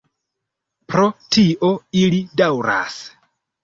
Pro 0.93 1.05
tio 1.37 1.71
ili 2.03 2.27
daŭras. 2.43 3.03